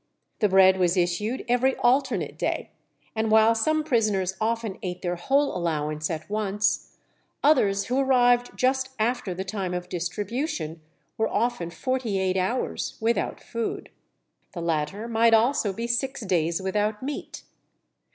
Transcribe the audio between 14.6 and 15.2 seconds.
latter